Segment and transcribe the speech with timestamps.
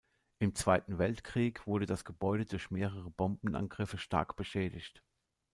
[0.39, 5.03] Im Zweiten Weltkrieg wurde das Gebäude durch mehrere Bombenangriffe stark beschädigt.